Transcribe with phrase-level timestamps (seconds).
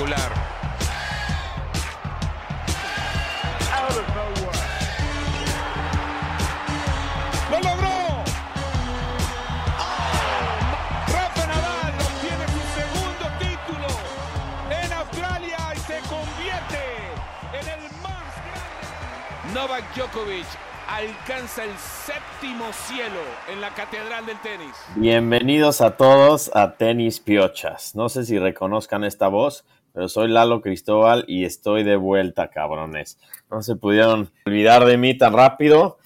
[0.00, 0.32] Espectacular.
[7.50, 8.24] ¡Lo logró!
[11.06, 13.88] Rafa Nadal obtiene su segundo título
[14.70, 16.82] en Australia y se convierte
[17.52, 19.52] en el más grande.
[19.54, 20.46] Novak Djokovic
[20.88, 23.20] alcanza el séptimo cielo
[23.52, 24.74] en la catedral del tenis.
[24.96, 27.94] Bienvenidos a todos a Tenis Piochas.
[27.94, 33.18] No sé si reconozcan esta voz, pero soy Lalo Cristóbal y estoy de vuelta, cabrones.
[33.50, 35.98] No se pudieron olvidar de mí tan rápido,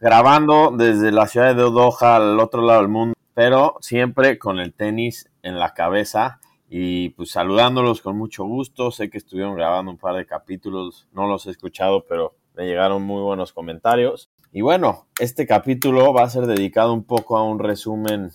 [0.00, 4.74] grabando desde la ciudad de Doha al otro lado del mundo, pero siempre con el
[4.74, 8.90] tenis en la cabeza y pues saludándolos con mucho gusto.
[8.90, 13.02] Sé que estuvieron grabando un par de capítulos, no los he escuchado, pero me llegaron
[13.02, 14.30] muy buenos comentarios.
[14.52, 18.32] Y bueno, este capítulo va a ser dedicado un poco a un resumen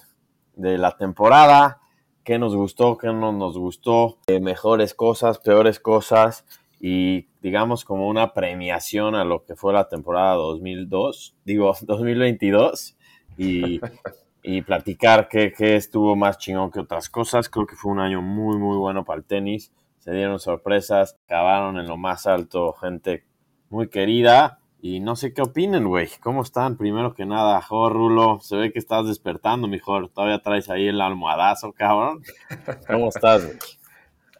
[0.56, 1.80] de la temporada,
[2.28, 6.44] qué nos gustó, qué no nos gustó, eh, mejores cosas, peores cosas
[6.82, 12.98] y digamos como una premiación a lo que fue la temporada 2002, digo 2022
[13.38, 13.80] y,
[14.44, 17.48] y platicar qué, qué estuvo más chingón que otras cosas.
[17.48, 21.80] Creo que fue un año muy muy bueno para el tenis, se dieron sorpresas, acabaron
[21.80, 23.24] en lo más alto gente
[23.70, 24.60] muy querida.
[24.80, 26.10] Y no sé qué opinen, güey.
[26.22, 26.78] ¿Cómo están?
[26.78, 30.10] Primero que nada, jo, Rulo, se ve que estás despertando, mejor.
[30.10, 32.24] Todavía traes ahí el almohadazo, cabrón.
[32.88, 33.58] ¿Cómo estás, güey?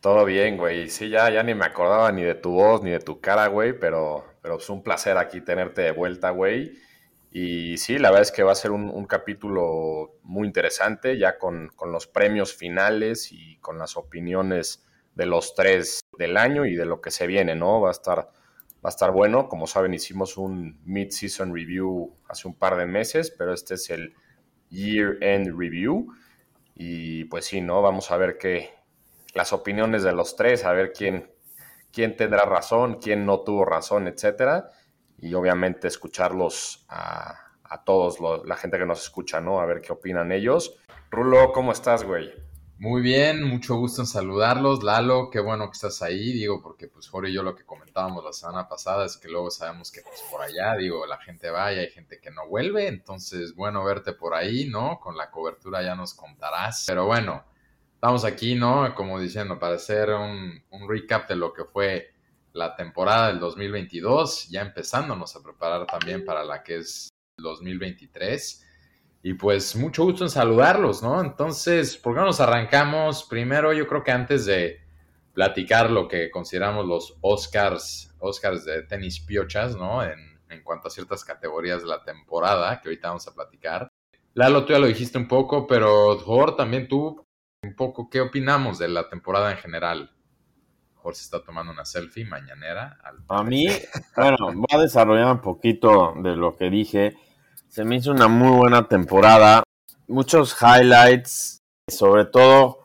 [0.02, 0.90] Todo bien, güey.
[0.90, 3.78] Sí, ya, ya ni me acordaba ni de tu voz ni de tu cara, güey,
[3.78, 6.78] pero, pero es un placer aquí tenerte de vuelta, güey.
[7.32, 11.38] Y sí, la verdad es que va a ser un, un capítulo muy interesante, ya
[11.38, 16.76] con, con, los premios finales y con las opiniones de los tres del año y
[16.76, 17.82] de lo que se viene, ¿no?
[17.82, 18.30] Va a estar
[18.88, 19.50] va a estar bueno.
[19.50, 24.16] Como saben, hicimos un mid-season review hace un par de meses, pero este es el
[24.70, 26.08] year-end review.
[26.74, 27.82] Y pues sí, ¿no?
[27.82, 28.74] Vamos a ver qué
[29.34, 31.30] las opiniones de los tres, a ver quién,
[31.92, 34.72] quién tendrá razón, quién no tuvo razón, etcétera.
[35.18, 39.60] Y obviamente escucharlos a, a todos, la gente que nos escucha, ¿no?
[39.60, 40.78] A ver qué opinan ellos.
[41.12, 42.32] Rulo, ¿cómo estás, güey?
[42.80, 44.84] Muy bien, mucho gusto en saludarlos.
[44.84, 48.24] Lalo, qué bueno que estás ahí, digo, porque pues Jorge y yo lo que comentábamos
[48.24, 51.74] la semana pasada es que luego sabemos que pues, por allá, digo, la gente va
[51.74, 55.00] y hay gente que no vuelve, entonces bueno verte por ahí, ¿no?
[55.00, 56.84] Con la cobertura ya nos contarás.
[56.86, 57.44] Pero bueno,
[57.96, 58.94] estamos aquí, ¿no?
[58.94, 62.14] Como diciendo, para hacer un, un recap de lo que fue
[62.54, 68.67] la temporada del 2022, ya empezándonos a preparar también para la que es 2023.
[69.28, 71.20] Y pues mucho gusto en saludarlos, ¿no?
[71.20, 73.26] Entonces, ¿por qué no nos arrancamos?
[73.26, 74.80] Primero, yo creo que antes de
[75.34, 80.02] platicar lo que consideramos los Oscars, Oscars de tenis piochas, ¿no?
[80.02, 83.92] En, en cuanto a ciertas categorías de la temporada, que ahorita vamos a platicar.
[84.34, 87.22] Lalo, tú ya lo dijiste un poco, pero Jorge, también tú,
[87.64, 90.10] un poco, ¿qué opinamos de la temporada en general?
[90.94, 92.98] Jorge se está tomando una selfie mañanera.
[93.04, 93.18] Al...
[93.28, 93.68] A mí,
[94.16, 97.18] bueno, voy a desarrollar un poquito de lo que dije.
[97.78, 99.62] Se me hizo una muy buena temporada.
[100.08, 102.80] Muchos highlights, sobre todo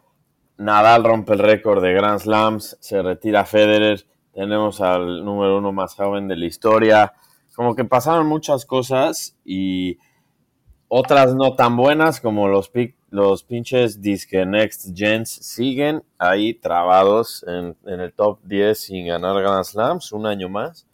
[0.59, 4.05] Nadal rompe el récord de Grand Slams, se retira Federer,
[4.35, 7.15] tenemos al número uno más joven de la historia.
[7.57, 9.97] Como que pasaron muchas cosas y
[10.89, 12.71] otras no tan buenas como los,
[13.09, 19.65] los pinches Disque Next Gens siguen ahí trabados en, el top 10 sin ganar Grand
[19.65, 20.87] Slams un año más.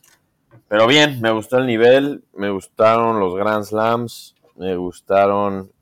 [0.68, 5.72] Pero bien, me gustó el nivel, me gustaron los Grand Slams, me gustaron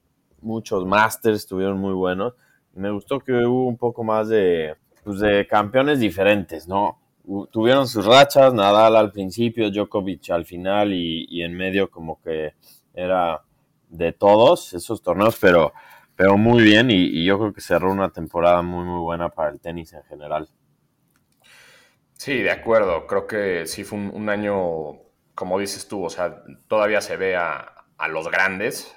[0.40, 2.34] muchos Masters, estuvieron muy buenos.
[2.74, 7.00] Me gustó que hubo un poco más de, pues de campeones diferentes, ¿no?
[7.50, 12.54] Tuvieron sus rachas, Nadal al principio, Djokovic al final y, y en medio como que
[12.94, 13.42] era
[13.88, 15.72] de todos esos torneos, pero,
[16.14, 19.50] pero muy bien y, y yo creo que cerró una temporada muy, muy buena para
[19.50, 20.48] el tenis en general.
[22.18, 23.06] Sí, de acuerdo.
[23.06, 25.00] Creo que sí fue un, un, año,
[25.34, 28.96] como dices tú, o sea, todavía se ve a, a los grandes,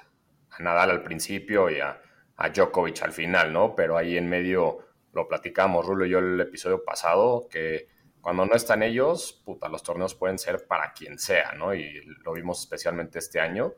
[0.52, 2.02] a Nadal al principio y a,
[2.38, 3.76] a, Djokovic al final, ¿no?
[3.76, 4.80] Pero ahí en medio
[5.14, 7.88] lo platicamos, Rulo y yo el episodio pasado, que
[8.22, 11.74] cuando no están ellos, puta, los torneos pueden ser para quien sea, ¿no?
[11.74, 13.74] Y lo vimos especialmente este año.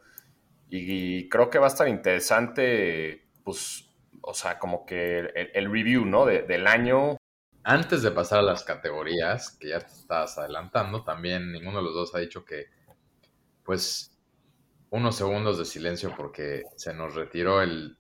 [0.69, 3.89] Y, creo que va a estar interesante, pues,
[4.21, 6.25] o sea, como que el, el review, ¿no?
[6.25, 7.17] De, del año,
[7.63, 11.93] antes de pasar a las categorías, que ya te estás adelantando, también ninguno de los
[11.93, 12.67] dos ha dicho que,
[13.63, 14.17] pues,
[14.89, 17.97] unos segundos de silencio porque se nos retiró el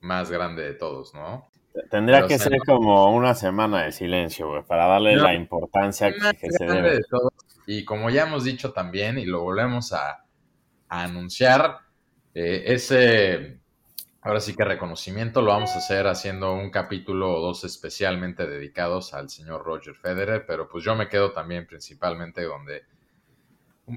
[0.00, 1.48] más grande de todos, ¿no?
[1.90, 6.12] Tendría Pero que ser como una semana de silencio, güey, para darle no, la importancia
[6.12, 6.96] que, que se debe.
[6.96, 7.32] De todos.
[7.66, 10.24] Y como ya hemos dicho también, y lo volvemos a,
[10.88, 11.78] a anunciar,
[12.34, 13.61] eh, ese
[14.22, 19.14] ahora sí que reconocimiento lo vamos a hacer haciendo un capítulo o dos especialmente dedicados
[19.14, 22.84] al señor Roger Federer, pero pues yo me quedo también principalmente donde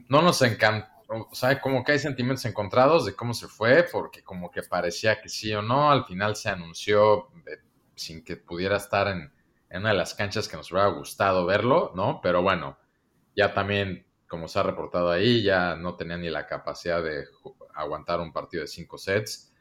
[0.10, 4.24] no nos encanta, o sea, como que hay sentimientos encontrados de cómo se fue, porque
[4.24, 7.60] como que parecía que sí o no, al final se anunció eh,
[7.96, 9.32] sin que pudiera estar en
[9.72, 12.20] una de las canchas que nos hubiera gustado verlo, ¿no?
[12.22, 12.78] Pero bueno,
[13.36, 17.26] ya también, como se ha reportado ahí, ya no tenía ni la capacidad de
[17.76, 19.54] aguantar un partido de cinco sets.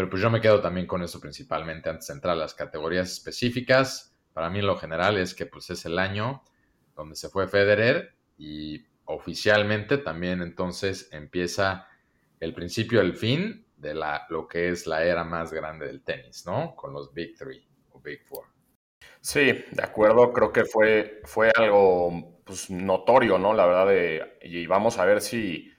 [0.00, 3.12] Pero pues yo me quedo también con eso principalmente antes de entrar a las categorías
[3.12, 4.16] específicas.
[4.32, 6.42] Para mí lo general es que pues es el año
[6.96, 11.86] donde se fue Federer y oficialmente también entonces empieza
[12.38, 16.46] el principio el fin de la, lo que es la era más grande del tenis,
[16.46, 16.74] ¿no?
[16.74, 18.46] Con los Big Three o Big Four.
[19.20, 23.52] Sí, de acuerdo, creo que fue, fue algo pues, notorio, ¿no?
[23.52, 25.69] La verdad, de, y vamos a ver si,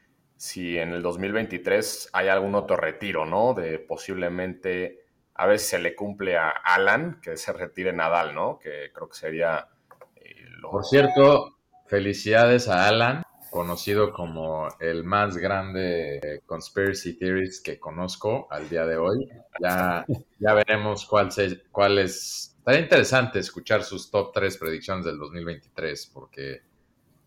[0.42, 3.54] si en el 2023 hay algún otro retiro, ¿no?
[3.54, 5.06] De posiblemente,
[5.36, 8.58] a ver si se le cumple a Alan que se retire Nadal, ¿no?
[8.58, 9.68] Que creo que sería...
[10.16, 13.22] Eh, Por cierto, felicidades a Alan,
[13.52, 19.30] conocido como el más grande conspiracy theorist que conozco al día de hoy.
[19.60, 20.08] Ya,
[20.40, 26.12] ya veremos cuál, se, cuál es Estaría interesante escuchar sus top 3 predicciones del 2023,
[26.14, 26.62] porque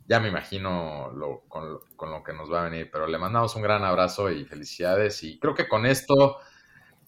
[0.06, 1.81] ya me imagino lo, con,
[2.11, 2.91] lo que nos va a venir.
[2.93, 5.23] Pero le mandamos un gran abrazo y felicidades.
[5.23, 6.39] Y creo que con esto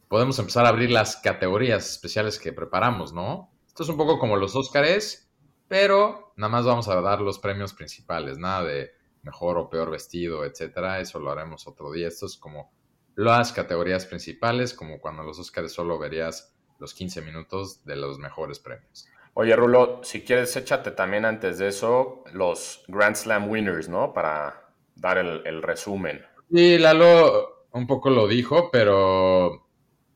[0.09, 3.51] podemos empezar a abrir las categorías especiales que preparamos, ¿no?
[3.67, 5.31] Esto es un poco como los Óscares,
[5.69, 10.45] pero nada más vamos a dar los premios principales, nada de mejor o peor vestido,
[10.45, 11.01] etcétera.
[11.01, 12.09] Eso lo haremos otro día.
[12.09, 12.73] Esto es como
[13.15, 18.61] las categorías principales, como cuando los Óscares solo verías los 15 minutos de los mejores
[18.61, 19.07] premios.
[19.39, 24.15] Oye, Rulo, si quieres, échate también antes de eso los Grand Slam winners, ¿no?
[24.15, 26.25] Para dar el, resumen.
[26.51, 29.69] Sí, Lalo un poco lo dijo, pero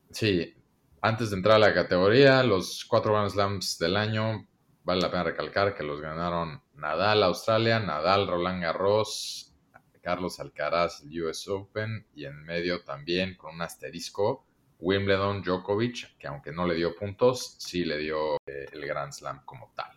[0.09, 0.55] sí,
[1.01, 4.47] antes de entrar a la categoría, los cuatro Grand Slams del año,
[4.83, 9.53] vale la pena recalcar que los ganaron Nadal Australia, Nadal Roland Garros,
[10.01, 14.47] Carlos Alcaraz US Open y en medio también con un asterisco
[14.81, 19.41] Wimbledon, Djokovic, que aunque no le dio puntos, sí le dio eh, el Grand Slam
[19.45, 19.91] como tal,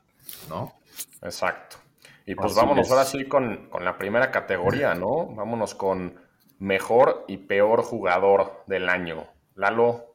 [0.49, 0.79] ¿no?
[1.23, 1.79] Exacto.
[2.27, 5.27] Y pues vámonos ahora sí con, la primera categoría, ¿no?
[5.27, 6.19] Vámonos con
[6.59, 9.27] mejor y peor jugador del año.
[9.57, 10.15] Lalo.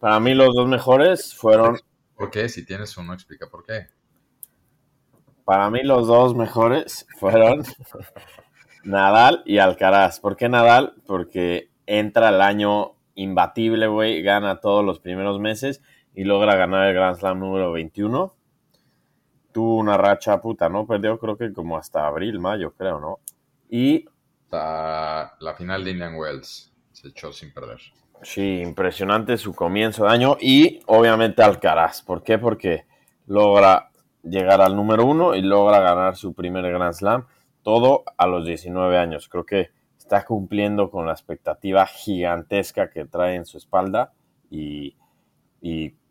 [0.00, 1.78] Para mí los dos mejores fueron...
[2.16, 2.48] ¿Por qué?
[2.48, 3.86] Si tienes uno, explica por qué.
[5.44, 7.64] Para mí los dos mejores fueron
[8.84, 10.18] Nadal y Alcaraz.
[10.18, 10.94] ¿Por qué Nadal?
[11.06, 15.82] Porque entra el año imbatible, güey, gana todos los primeros meses
[16.14, 18.34] y logra ganar el Grand Slam número 21.
[19.52, 20.86] Tuvo una racha puta, ¿no?
[20.86, 23.18] Perdió creo que como hasta abril, mayo, creo, ¿no?
[23.68, 24.06] Y...
[24.44, 27.78] Hasta la final de Indian Wells se echó sin perder.
[28.22, 32.02] Sí, impresionante su comienzo de año y obviamente Alcaraz.
[32.02, 32.38] ¿Por qué?
[32.38, 32.86] Porque
[33.26, 33.90] logra
[34.22, 37.26] llegar al número uno y logra ganar su primer Grand Slam,
[37.62, 39.28] todo a los 19 años.
[39.28, 39.70] Creo que
[40.08, 44.12] está cumpliendo con la expectativa gigantesca que trae en su espalda
[44.50, 44.94] y,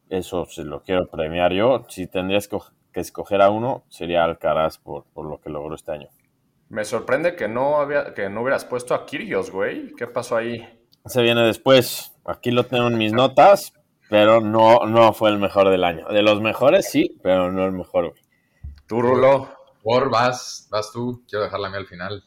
[0.09, 1.85] eso se lo quiero premiar yo.
[1.89, 2.59] Si tendrías que
[3.01, 6.07] escoger a uno, sería Alcaraz por, por lo que logró este año.
[6.69, 9.93] Me sorprende que no, había, que no hubieras puesto a Kirios, güey.
[9.95, 10.65] ¿Qué pasó ahí?
[11.05, 12.13] Se viene después.
[12.25, 13.73] Aquí lo tengo en mis notas,
[14.09, 16.07] pero no, no fue el mejor del año.
[16.07, 18.21] De los mejores, sí, pero no el mejor, güey.
[18.87, 19.49] ¿Tú, Rulo?
[19.83, 21.23] Por, vas, vas tú.
[21.27, 22.23] Quiero dejarla a mí al final.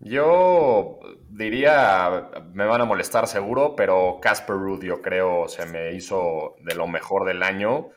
[0.00, 6.56] Yo diría, me van a molestar seguro, pero Casper Ruud yo creo se me hizo
[6.60, 7.90] de lo mejor del año.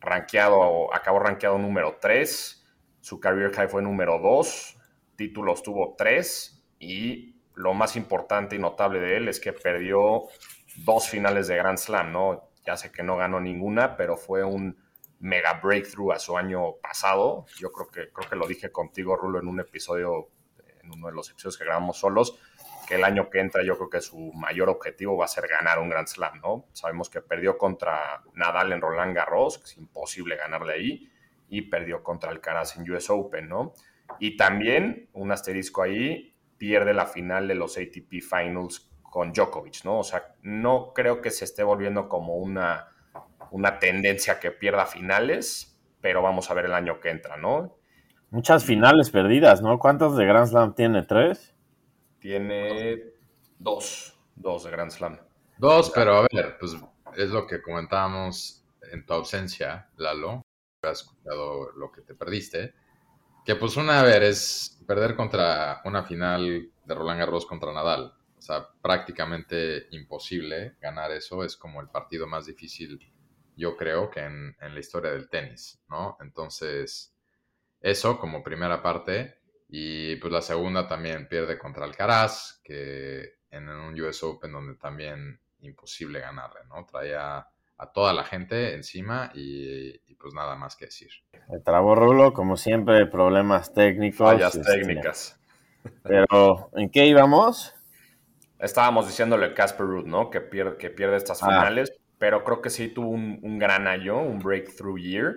[0.00, 2.64] Rankeado, acabó rankeado número 3,
[3.00, 4.76] su career high fue número 2,
[5.16, 10.24] títulos tuvo 3 y lo más importante y notable de él es que perdió
[10.84, 12.50] dos finales de Grand Slam, ¿no?
[12.64, 14.76] Ya sé que no ganó ninguna, pero fue un
[15.18, 17.46] mega breakthrough a su año pasado.
[17.58, 20.28] Yo creo que, creo que lo dije contigo, Rulo, en un episodio
[20.82, 22.38] en uno de los episodios que grabamos solos,
[22.86, 25.78] que el año que entra yo creo que su mayor objetivo va a ser ganar
[25.78, 26.66] un Grand Slam, ¿no?
[26.72, 31.12] Sabemos que perdió contra Nadal en Roland Garros, que es imposible ganarle ahí,
[31.48, 33.74] y perdió contra Alcaraz en US Open, ¿no?
[34.18, 39.98] Y también, un asterisco ahí, pierde la final de los ATP Finals con Djokovic, ¿no?
[39.98, 42.88] O sea, no creo que se esté volviendo como una,
[43.50, 47.76] una tendencia que pierda finales, pero vamos a ver el año que entra, ¿no?
[48.32, 49.78] Muchas finales perdidas, ¿no?
[49.78, 51.02] ¿Cuántas de Grand Slam tiene?
[51.02, 51.54] ¿Tres?
[52.18, 53.12] Tiene
[53.58, 55.18] dos, dos de Grand Slam.
[55.58, 56.74] Dos, pero a ver, pues
[57.14, 60.40] es lo que comentábamos en tu ausencia, Lalo.
[60.82, 62.74] Has escuchado lo que te perdiste.
[63.44, 68.14] Que pues una, a ver, es perder contra una final de Roland Garros contra Nadal.
[68.14, 71.44] O o sea, prácticamente imposible ganar eso.
[71.44, 72.98] Es como el partido más difícil,
[73.56, 76.16] yo creo, que en, la historia del tenis, ¿no?
[76.18, 77.11] Entonces,
[77.82, 79.38] eso como primera parte.
[79.68, 85.40] Y pues la segunda también pierde contra Alcaraz, que en un US Open donde también
[85.60, 86.84] imposible ganarle, ¿no?
[86.84, 87.46] Traía
[87.82, 91.10] a toda la gente encima y, pues nada más que decir.
[91.48, 94.18] El trabó Rulo, como siempre, problemas técnicos.
[94.18, 95.40] Fallas este, técnicas.
[96.04, 97.74] Pero, ¿en qué íbamos?
[98.60, 100.30] Estábamos diciéndole a Casper Ruud, ¿no?
[100.30, 101.46] Que pierde, que pierde estas ah.
[101.46, 105.34] finales, pero creo que sí tuvo un, gran año, un breakthrough year.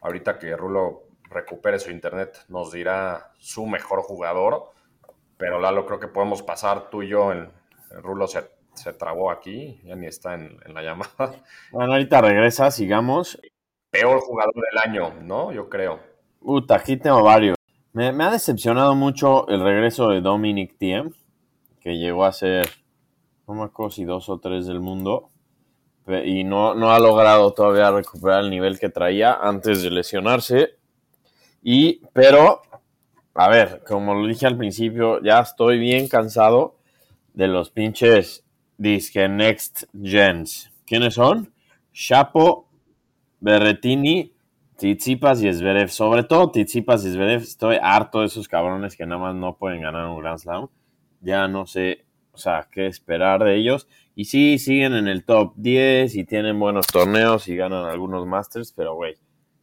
[0.00, 4.70] Ahorita que Rulo recupere su internet, nos dirá su mejor jugador.
[5.36, 7.32] Pero Lalo, creo que podemos pasar tú y yo.
[7.32, 7.50] En,
[8.00, 11.10] Rulo se, se, trabó aquí, ya ni está en, en, la llamada.
[11.72, 13.40] Bueno, ahorita regresa, sigamos.
[13.90, 15.52] Peor jugador del año, ¿no?
[15.52, 16.00] Yo creo.
[16.40, 17.56] Puta, aquí tengo varios.
[17.92, 21.12] Me, me ha decepcionado mucho el regreso de Dominic Thiem
[21.82, 22.68] que llegó a ser,
[23.48, 25.30] no me acuerdo si dos o tres del mundo,
[26.24, 30.76] y no, no ha logrado todavía recuperar el nivel que traía antes de lesionarse.
[31.62, 32.62] Y, pero,
[33.34, 36.76] a ver, como lo dije al principio, ya estoy bien cansado
[37.34, 38.44] de los pinches
[38.76, 40.70] Disque Next Gens.
[40.86, 41.52] ¿Quiénes son?
[41.92, 42.68] Chapo,
[43.40, 44.34] Berretini,
[44.76, 45.88] Tizipas y Zverev.
[45.88, 47.42] Sobre todo Tizipas y Zverev.
[47.42, 50.68] Estoy harto de esos cabrones que nada más no pueden ganar un Grand Slam
[51.22, 53.88] ya no sé, o sea, qué esperar de ellos.
[54.14, 58.72] Y sí, siguen en el top 10 y tienen buenos torneos y ganan algunos Masters,
[58.72, 59.14] pero güey,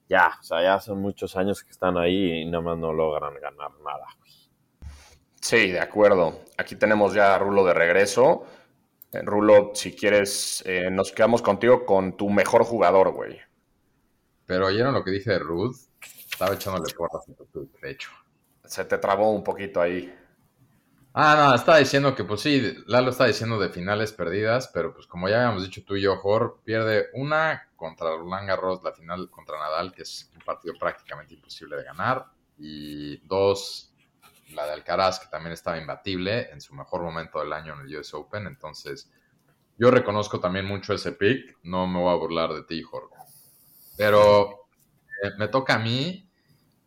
[0.09, 3.35] ya, o sea, ya son muchos años que están ahí y nada más no logran
[3.35, 4.07] ganar nada.
[5.39, 6.41] Sí, de acuerdo.
[6.57, 8.43] Aquí tenemos ya a Rulo de regreso.
[9.13, 13.39] Eh, Rulo, si quieres, eh, nos quedamos contigo con tu mejor jugador, güey.
[14.45, 15.77] Pero oyeron lo que dije de Ruth.
[16.01, 18.09] Estaba echándole porras en tu pecho.
[18.65, 20.13] Se te trabó un poquito ahí.
[21.13, 25.07] Ah, no, estaba diciendo que pues sí, Lalo está diciendo de finales perdidas, pero pues
[25.07, 29.29] como ya habíamos dicho tú y yo, Jor pierde una contra Roland Garros, la final
[29.29, 32.25] contra Nadal, que es un partido prácticamente imposible de ganar,
[32.59, 33.91] y dos,
[34.53, 37.97] la de Alcaraz, que también estaba imbatible en su mejor momento del año en el
[37.97, 39.11] US Open, entonces
[39.79, 43.09] yo reconozco también mucho ese pick, no me voy a burlar de ti, Jor.
[43.97, 44.67] Pero
[45.23, 46.29] eh, me toca a mí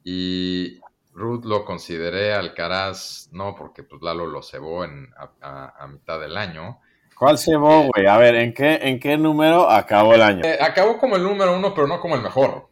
[0.04, 0.78] y
[1.14, 5.10] Ruth lo consideré, Alcaraz no, porque pues Lalo lo cebó en,
[5.42, 6.80] a, mitad del año.
[7.18, 8.06] ¿Cuál cebó, güey?
[8.06, 10.44] A ver, ¿en qué, ¿en qué número acabó el año?
[10.44, 12.68] Eh, acabó como el número uno, pero no como el mejor.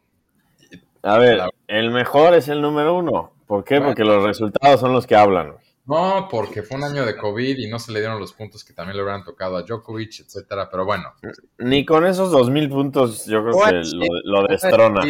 [1.03, 3.33] A ver, el mejor es el número uno.
[3.47, 3.81] ¿Por qué?
[3.81, 5.55] Porque los resultados son los que hablan.
[5.87, 8.73] No, porque fue un año de COVID y no se le dieron los puntos que
[8.73, 11.13] también le hubieran tocado a Djokovic, etcétera, pero bueno.
[11.59, 15.03] Ni con esos dos mil puntos yo creo que lo, lo destrona.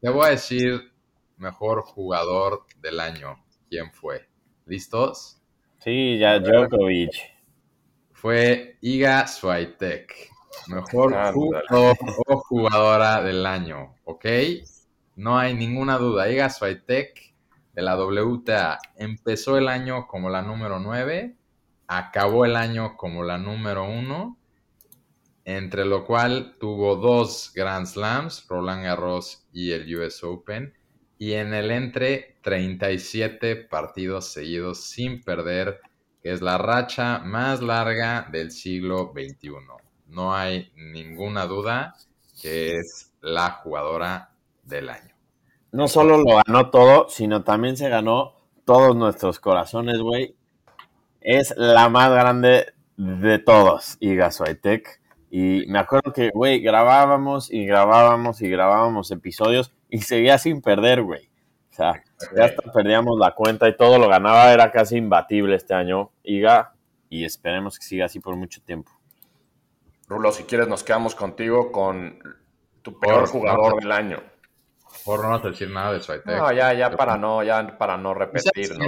[0.00, 0.92] Te voy a decir
[1.36, 3.44] mejor jugador del año.
[3.68, 4.28] ¿Quién fue?
[4.64, 5.40] ¿Listos?
[5.82, 7.14] Sí, ya Djokovic.
[8.12, 10.30] Fue Iga Swiatek.
[10.68, 14.26] Mejor jugador o jugadora del año, ¿ok?
[15.16, 16.28] No hay ninguna duda.
[16.30, 17.26] Iga Swiatek
[17.76, 21.36] de la WTA empezó el año como la número 9,
[21.86, 24.38] acabó el año como la número 1,
[25.44, 30.72] entre lo cual tuvo dos Grand Slams, Roland Garros y el US Open,
[31.18, 35.80] y en el entre 37 partidos seguidos sin perder,
[36.22, 39.52] que es la racha más larga del siglo XXI.
[40.08, 41.94] No hay ninguna duda
[42.40, 44.30] que es la jugadora
[44.62, 45.14] del año.
[45.72, 50.36] No solo lo ganó todo, sino también se ganó todos nuestros corazones, güey.
[51.20, 55.00] Es la más grande de todos, Iga Swiatek.
[55.38, 61.02] Y me acuerdo que, güey, grabábamos y grabábamos y grabábamos episodios y seguía sin perder,
[61.02, 61.28] güey.
[61.70, 62.02] O sea,
[62.34, 66.72] ya hasta perdíamos la cuenta y todo lo ganaba, era casi imbatible este año, Iga,
[67.10, 68.92] y esperemos que siga así por mucho tiempo.
[70.08, 72.18] Rulo, si quieres nos quedamos contigo con
[72.80, 74.22] tu peor jugador del año.
[75.04, 76.34] Por no decir nada de Swiatek.
[76.34, 78.86] No, ya, ya para no, ya para no repetir, ¿no?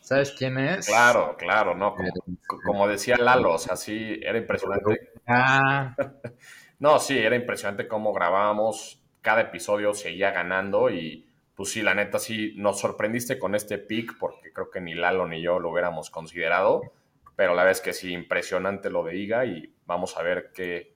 [0.00, 0.86] ¿Sabes quién es?
[0.86, 1.94] Claro, claro, no.
[2.46, 5.12] Como, decía Lalo, o sea, sí, era impresionante.
[5.26, 5.94] Ah.
[6.78, 12.18] no, sí, era impresionante cómo grabábamos cada episodio seguía ganando y pues sí, la neta
[12.18, 16.10] sí nos sorprendiste con este pick porque creo que ni Lalo ni yo lo hubiéramos
[16.10, 16.80] considerado,
[17.36, 20.94] pero la verdad es que sí, impresionante lo de Iga y vamos a ver qué,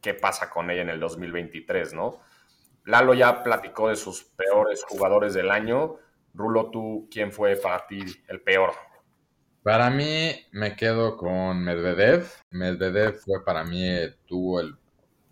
[0.00, 2.20] qué pasa con ella en el 2023, ¿no?
[2.84, 5.96] Lalo ya platicó de sus peores jugadores del año.
[6.34, 8.72] Rulo, ¿tú quién fue para ti el peor?
[9.62, 12.26] Para mí me quedo con Medvedev.
[12.50, 13.84] Medvedev fue para mí,
[14.26, 14.76] tuvo el,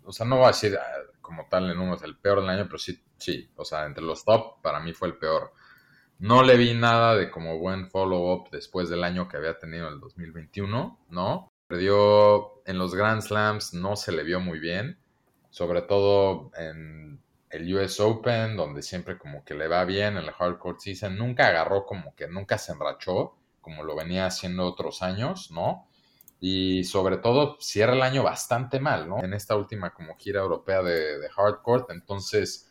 [0.03, 0.77] o sea, no voy a decir
[1.21, 4.25] como tal en números el peor del año, pero sí, sí, o sea, entre los
[4.25, 5.53] top para mí fue el peor.
[6.19, 9.99] No le vi nada de como buen follow-up después del año que había tenido el
[9.99, 11.51] 2021, ¿no?
[11.67, 14.99] Perdió en los Grand Slams, no se le vio muy bien,
[15.49, 20.31] sobre todo en el US Open, donde siempre como que le va bien en el
[20.31, 25.51] Hardcore Season, nunca agarró como que nunca se enrachó, como lo venía haciendo otros años,
[25.51, 25.87] ¿no?
[26.39, 29.23] Y sobre todo cierra el año bastante mal, ¿no?
[29.23, 32.69] En esta última como gira europea de, de Hardcore, entonces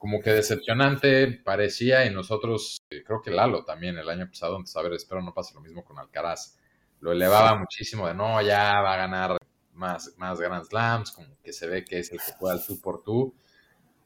[0.00, 4.76] como que decepcionante parecía y nosotros, eh, creo que Lalo también el año pasado, entonces
[4.76, 6.56] a ver, espero no pase lo mismo con Alcaraz,
[7.00, 9.36] lo elevaba muchísimo de no, ya va a ganar
[9.74, 12.80] más, más Grand Slams, como que se ve que es el que juega al tú
[12.80, 13.34] por tú.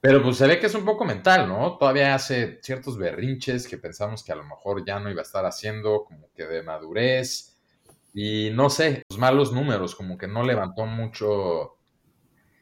[0.04, 1.78] Pero pues se ve que es un poco mental, ¿no?
[1.78, 5.46] Todavía hace ciertos berrinches que pensamos que a lo mejor ya no iba a estar
[5.46, 7.56] haciendo, como que de madurez.
[8.12, 11.78] Y no sé, los malos números, como que no levantó mucho.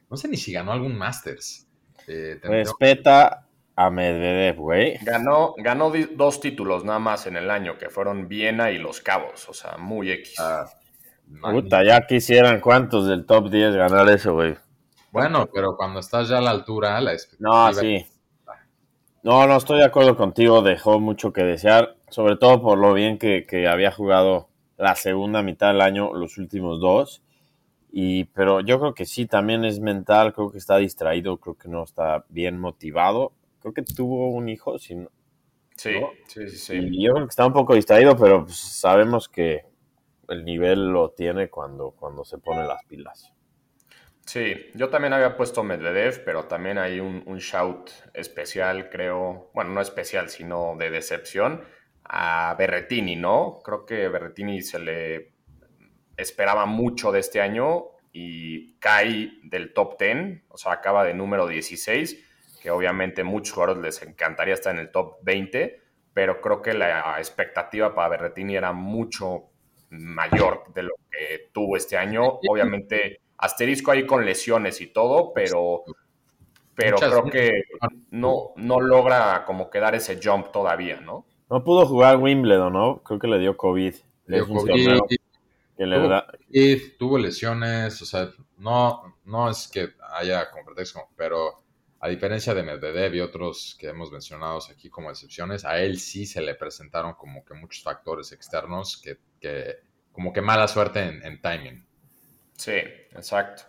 [0.09, 1.67] No sé ni si ganó algún Masters.
[2.07, 4.99] Eh, Respeta a Medvedev, güey.
[5.03, 9.49] Ganó, ganó dos títulos nada más en el año, que fueron Viena y Los Cabos,
[9.49, 10.39] o sea, muy X.
[10.39, 10.67] Ah,
[11.41, 14.55] Puta, ya quisieran cuántos del top 10 ganar eso, güey.
[15.13, 18.05] Bueno, pero cuando estás ya a la altura, la No, sí.
[19.23, 20.63] No, no estoy de acuerdo contigo.
[20.63, 25.69] Dejó mucho que desear, sobre todo por lo bien que, había jugado la segunda mitad
[25.69, 27.23] del año, los últimos dos.
[27.93, 31.69] Y, pero yo creo que sí, también es mental, creo que está distraído, creo que
[31.69, 33.33] no está bien motivado.
[33.61, 34.97] Creo que tuvo un hijo, sí,
[35.77, 35.93] sí,
[36.27, 36.75] sí, sí.
[36.75, 39.67] Y yo creo que está un poco distraído, pero pues, sabemos que
[40.29, 43.33] el nivel lo tiene cuando, cuando se pone las pilas.
[44.27, 49.81] Sí, yo también había puesto Medvedev, pero también hay un, shout especial, creo, bueno, no
[49.81, 51.63] especial, sino de decepción,
[52.05, 53.61] a Berretini, ¿no?
[53.65, 55.33] Creo que Berretini se le
[56.17, 61.47] esperaba mucho de este año y cae del top 10, o sea, acaba de número
[61.47, 65.81] 16, que obviamente muchos jugadores les encantaría estar en el top 20,
[66.15, 69.51] pero creo que la expectativa para Berretini era mucho
[69.91, 72.25] mayor de lo que tuvo este año.
[72.49, 75.83] Obviamente asterisco ahí con lesiones y todo, pero,
[76.77, 77.51] pero creo que
[78.11, 81.27] no, no logra como quedar ese jump todavía, ¿no?
[81.51, 83.03] No pudo jugar Wimbledon, ¿no?
[83.03, 83.95] Creo que le dio COVID.
[84.27, 84.99] Le dio COVID.
[86.99, 91.65] tuvo, lesiones, o sea, no, no es que haya como pretexto, pero
[91.99, 96.27] a diferencia de Medvedev y otros que hemos mencionado aquí como excepciones, a él sí
[96.27, 99.79] se le presentaron como que muchos factores externos que, que
[100.13, 101.85] como que mala suerte en timing.
[102.57, 103.65] Sí, exacto.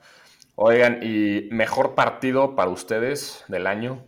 [0.55, 4.05] Oigan, ¿y mejor partido para ustedes del año?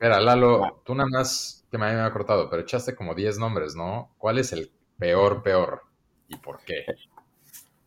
[0.00, 4.14] Mira, Lalo, tú nada más que me había cortado, pero echaste como 10 nombres, ¿no?
[4.18, 5.82] ¿Cuál es el peor, peor?
[6.28, 6.84] ¿Y por qué?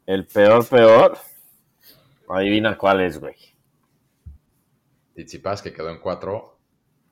[0.05, 1.17] El peor, peor.
[2.29, 3.35] Adivina cuál es, güey.
[5.13, 6.57] Tizipas, que quedó en 4.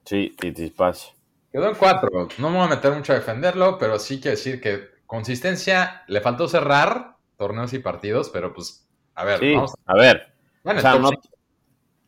[0.05, 1.13] Sí, Tizipas.
[1.51, 2.29] Quedó en 4.
[2.37, 6.21] No me voy a meter mucho a defenderlo, pero sí quiero decir que consistencia, le
[6.21, 8.86] faltó cerrar torneos y partidos, pero pues
[9.17, 9.55] a ver, sí,
[9.87, 9.95] a...
[9.95, 10.27] ver.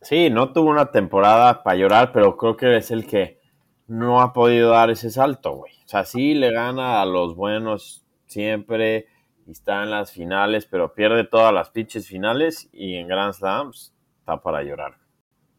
[0.00, 3.40] sí, no tuvo una temporada para llorar, pero creo que es el que
[3.88, 5.72] no ha podido dar ese salto, güey.
[5.84, 9.08] O sea, sí le gana a los buenos siempre
[9.44, 13.92] y está en las finales, pero pierde todas las pitches finales y en Grand Slams
[14.20, 14.98] está para llorar.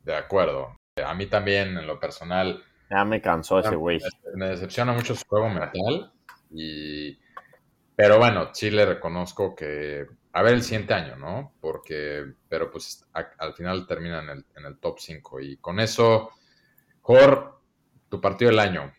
[0.04, 0.80] De acuerdo.
[1.06, 2.64] A mí también, en lo personal.
[2.90, 4.00] Ya me cansó ese güey.
[4.36, 6.14] Me decepciona mucho su juego mental.
[6.50, 7.20] Y...
[7.98, 11.54] Pero bueno, sí le reconozco que a ver el siguiente año, ¿no?
[11.60, 15.42] Porque, pero pues al final termina en el, en el top 5.
[15.42, 16.32] Y con eso,
[17.02, 17.60] Jor,
[18.10, 18.94] tu partido del año.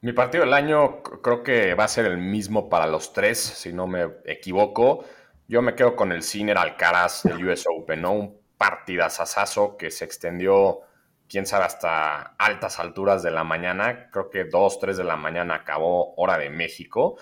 [0.00, 3.72] Mi partido del año creo que va a ser el mismo para los tres, si
[3.72, 5.04] no me equivoco.
[5.48, 8.12] Yo me quedo con el Ciner Alcaraz del US Open, ¿no?
[8.12, 10.80] Un partidazazazo que se extendió,
[11.28, 14.08] quién sabe, hasta altas alturas de la mañana.
[14.10, 17.16] Creo que 2, 3 de la mañana acabó hora de México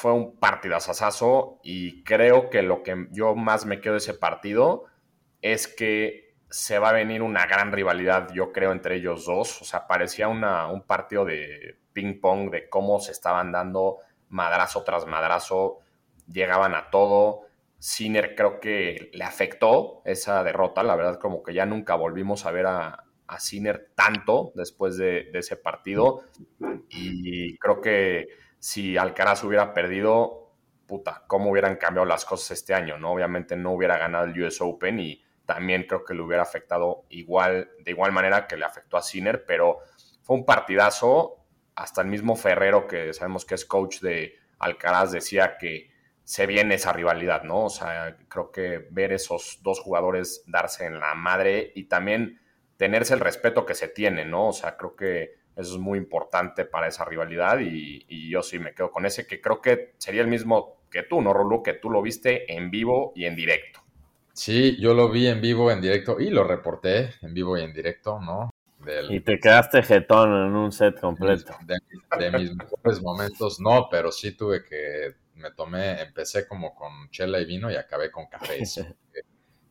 [0.00, 4.84] fue un partidazazazo y creo que lo que yo más me quedo de ese partido
[5.42, 9.60] es que se va a venir una gran rivalidad, yo creo, entre ellos dos.
[9.60, 13.98] O sea, parecía un partido de ping-pong de cómo se estaban dando
[14.30, 15.80] madrazo tras madrazo,
[16.26, 17.42] llegaban a todo.
[17.78, 22.50] Sinner creo que le afectó esa derrota, la verdad como que ya nunca volvimos a
[22.50, 26.24] ver a, a Sinner tanto después de ese partido
[26.88, 28.28] y creo que
[28.60, 30.52] si Alcaraz hubiera perdido,
[30.86, 33.12] puta, cómo hubieran cambiado las cosas este año, ¿no?
[33.12, 37.70] Obviamente no hubiera ganado el US Open y también creo que le hubiera afectado igual,
[37.82, 39.78] de igual manera que le afectó a Sinner, pero
[40.22, 41.38] fue un partidazo.
[41.74, 45.90] Hasta el mismo Ferrero, que sabemos que es coach de Alcaraz, decía que
[46.22, 47.64] se viene esa rivalidad, ¿no?
[47.64, 52.40] O sea, creo que ver esos dos jugadores darse en la madre y también
[52.76, 54.48] tenerse el respeto que se tiene, ¿no?
[54.48, 58.72] O sea, creo que Eso es muy importante para esa rivalidad y, yo sí me
[58.72, 61.62] quedo con ese, que creo que sería el mismo que tú, ¿no, Rolo?
[61.62, 63.80] Que tú lo viste en vivo y en directo.
[64.32, 67.72] Sí, yo lo vi en vivo, en directo y lo reporté en vivo y en
[67.72, 68.50] directo, ¿no?
[69.10, 71.54] y te quedaste jetón en un set completo.
[71.66, 77.40] De, mis mejores momentos, no, pero sí tuve que, me tomé, empecé como con chela
[77.40, 78.58] y vino y acabé con café.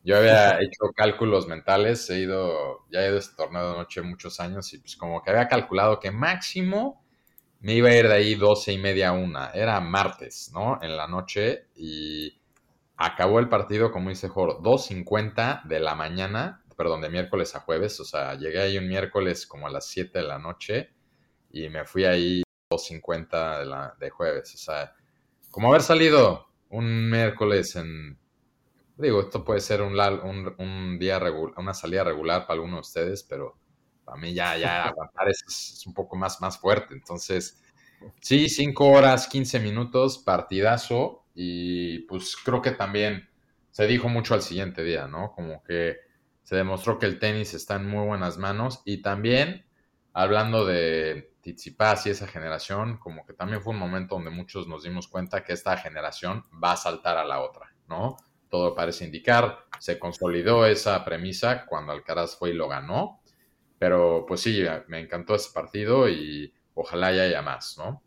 [0.02, 4.02] Yo había hecho cálculos mentales, he ido, ya he ido a este torneo de noche
[4.02, 7.04] muchos años y pues como que había calculado que máximo
[7.60, 9.50] me iba a ir de ahí doce y media a una.
[9.50, 10.78] Era martes, ¿no?
[10.82, 12.40] En la noche y
[12.96, 18.00] acabó el partido, como dice Joro, 2.50 de la mañana, perdón, de miércoles a jueves.
[18.00, 20.90] O sea, llegué ahí un miércoles como a las 7 de la noche
[21.50, 24.54] y me fui ahí 2.50 de, la, de jueves.
[24.54, 24.94] O sea,
[25.50, 28.18] como haber salido un miércoles en
[29.00, 29.98] Digo, esto puede ser un,
[30.58, 33.58] un, día regular, una salida regular para algunos de ustedes, pero
[34.04, 36.94] para mí ya, ya aguantar es, un poco más, más fuerte.
[36.94, 37.62] Entonces,
[38.20, 41.24] sí, 5 horas, 15 minutos, partidazo.
[41.34, 43.28] Y pues creo que también
[43.70, 45.32] se dijo mucho al siguiente día, ¿no?
[45.32, 45.96] Como que
[46.42, 48.82] se demostró que el tenis está en muy buenas manos.
[48.84, 49.64] Y también,
[50.12, 54.82] hablando de Tsitsipas y esa generación, como que también fue un momento donde muchos nos
[54.82, 58.16] dimos cuenta que esta generación va a saltar a la otra, ¿no?
[58.50, 59.60] Todo parece indicar.
[59.78, 63.20] Se consolidó esa premisa cuando Alcaraz fue y lo ganó.
[63.78, 68.02] Pero pues sí, me encantó ese partido y ojalá haya más, ¿no?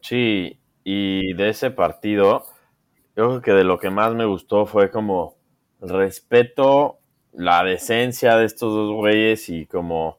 [0.00, 2.44] Sí, y de ese partido,
[3.16, 5.36] yo creo que de lo que más me gustó fue como
[5.82, 7.00] el respeto,
[7.32, 10.18] la decencia de estos dos güeyes y como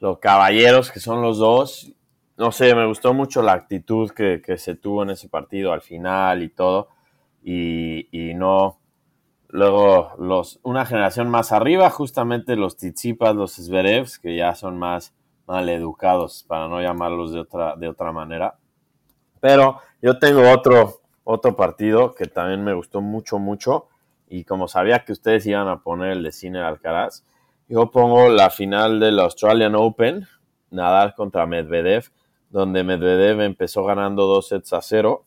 [0.00, 1.92] los caballeros que son los dos.
[2.36, 5.80] No sé, me gustó mucho la actitud que, que se tuvo en ese partido al
[5.80, 6.90] final y todo
[7.48, 8.80] y, no
[9.48, 15.14] luego los una generación más arriba justamente los Tsitsipas, los Zverevs que ya son más
[15.46, 18.58] mal educados para no llamarlos de otra de otra manera.
[19.40, 23.86] Pero yo tengo otro otro partido que también me gustó mucho mucho
[24.28, 27.24] y como sabía que ustedes iban a poner el de Cine Alcaraz,
[27.68, 30.26] yo pongo la final del Australian Open,
[30.70, 32.10] Nadal contra Medvedev,
[32.50, 35.25] donde Medvedev empezó ganando dos sets a cero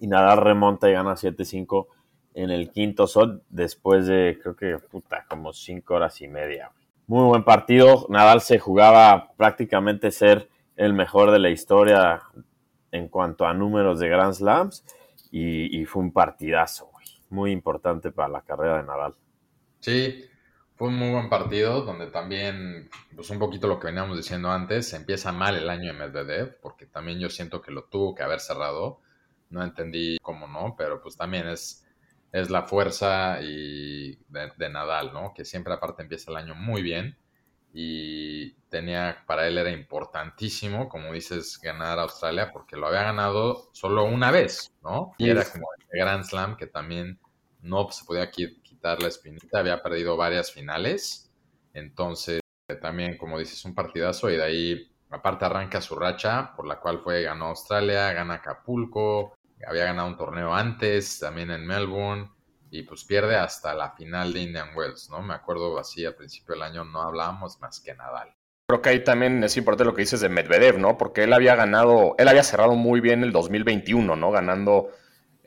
[0.00, 1.86] y Nadal remonta y gana 7-5
[2.34, 6.70] en el quinto set después de, creo que, puta, como 5 horas y media.
[7.06, 8.06] Muy buen partido.
[8.10, 12.22] Nadal se jugaba prácticamente ser el mejor de la historia
[12.92, 14.84] en cuanto a números de Grand Slams
[15.30, 16.90] y, fue un partidazo,
[17.28, 19.14] muy importante para la carrera de Nadal.
[19.80, 20.24] Sí,
[20.76, 24.92] fue un muy buen partido donde también, pues un poquito lo que veníamos diciendo antes,
[24.94, 28.40] empieza mal el año de Medvedev, porque también yo siento que lo tuvo que haber
[28.40, 29.00] cerrado
[29.50, 31.86] no entendí cómo no, pero pues también es,
[32.32, 35.32] es la fuerza y de, Nadal, ¿no?
[35.34, 37.16] Que siempre aparte empieza el año muy bien
[37.72, 43.68] y tenía, para él era importantísimo, como dices, ganar a Australia porque lo había ganado
[43.72, 45.12] solo una vez, ¿no?
[45.18, 47.18] Y era como el Grand Slam que también
[47.60, 51.30] no se podía quitar la espinita, había perdido varias finales,
[51.74, 52.40] entonces
[52.80, 57.00] también, como dices, un partidazo y de ahí aparte arranca su racha, por la cual
[57.00, 59.34] fue, ganó Australia, gana Acapulco,
[59.66, 62.30] había ganado un torneo antes, también en Melbourne,
[62.70, 65.22] y pues pierde hasta la final de Indian Wells, ¿no?
[65.22, 68.34] Me acuerdo así al principio del año no hablábamos más que Nadal.
[68.68, 70.98] Creo que ahí también es importante lo que dices de Medvedev, ¿no?
[70.98, 74.30] Porque él había ganado, él había cerrado muy bien el 2021, ¿no?
[74.30, 74.90] Ganando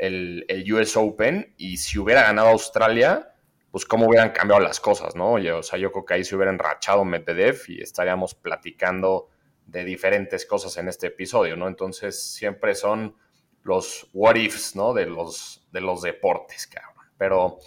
[0.02, 3.36] el, US Open y si hubiera ganado Australia,
[3.69, 5.34] pues cómo hubieran cambiado las cosas, ¿no?
[5.34, 9.30] o sea, yo creo que ahí se hubiera enrachado Medvedev y estaríamos platicando
[9.67, 11.67] de diferentes cosas en este episodio, ¿no?
[11.67, 13.15] Entonces siempre son
[13.63, 14.93] los what ifs, ¿no?
[14.93, 17.06] De los, de los deportes, cabrón.
[17.17, 17.60] Pero,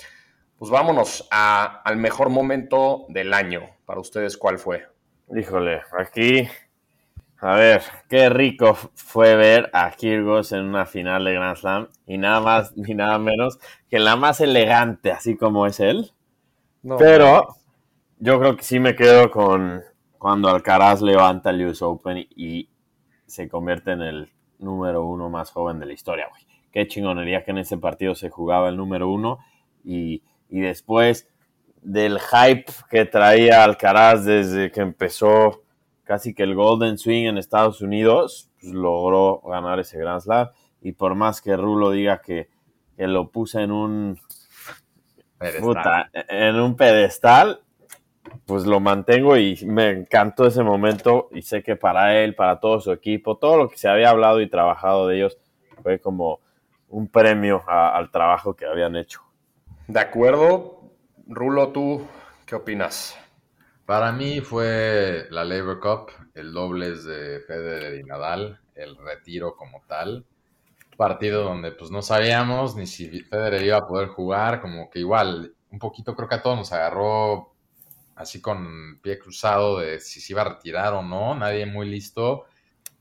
[0.59, 3.63] pues vámonos al mejor momento del año.
[3.87, 4.87] Para ustedes, ¿cuál fue?
[5.35, 6.49] Híjole, aquí,
[7.39, 12.19] a ver, qué rico fue ver a Kyrgios en una final de Grand Slam y
[12.19, 16.13] nada más ni nada menos que la más elegante, así como es él.
[16.99, 17.57] Pero
[18.19, 19.83] yo creo que sí me quedo con
[20.19, 22.69] cuando Alcaraz levanta el US Open y
[23.27, 24.33] se convierte en el
[24.65, 26.43] número uno más joven de la historia, güey.
[26.73, 29.39] Qué chingonería que en ese partido se jugaba el número uno
[29.85, 31.29] y, después
[31.83, 35.63] del hype que traía Alcaraz desde que empezó
[36.03, 40.49] casi que el Golden Swing en Estados Unidos, pues logró ganar ese Grand Slam.
[40.81, 42.49] Y por más que Rulo diga que,
[42.97, 44.19] lo puse en un
[45.41, 47.64] en un pedestal,
[48.47, 52.81] pues lo mantengo y me encantó ese momento y sé que para él, para todo
[52.81, 55.39] su equipo, todo lo que se había hablado y trabajado de ellos
[55.83, 56.41] fue como
[56.89, 59.21] un premio al trabajo que habían hecho.
[59.89, 60.93] De acuerdo,
[61.27, 62.07] Rulo, ¿tú
[62.47, 63.19] qué opinas?
[63.87, 69.83] Para mí fue la Labor Cup, el dobles de Federer y Nadal, el retiro como
[69.87, 70.25] tal.
[70.97, 75.55] Partido donde pues no sabíamos ni si Federer iba a poder jugar, como que igual,
[75.71, 77.54] un poquito creo que a todos nos agarró
[78.17, 82.47] así con pie cruzado de si se iba a retirar o no, nadie muy listo.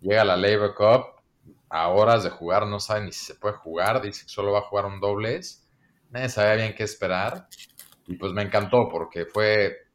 [0.01, 1.23] Llega la Labor Cup,
[1.69, 4.59] a horas de jugar, no sabe ni si se puede jugar, dice que solo va
[4.59, 5.67] a jugar un dobles,
[6.09, 7.47] nadie sabía bien qué esperar.
[8.05, 9.87] Y pues me encantó porque fue